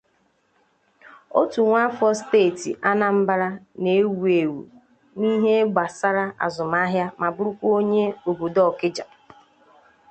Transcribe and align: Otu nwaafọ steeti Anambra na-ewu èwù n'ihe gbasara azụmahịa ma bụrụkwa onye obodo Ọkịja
Otu 1.39 1.59
nwaafọ 1.67 2.07
steeti 2.19 2.69
Anambra 2.89 3.49
na-ewu 3.83 4.25
èwù 4.41 4.61
n'ihe 5.19 5.53
gbasara 5.73 6.25
azụmahịa 6.45 7.05
ma 7.19 7.27
bụrụkwa 7.35 7.67
onye 7.79 8.05
obodo 8.29 8.61
Ọkịja 8.71 9.05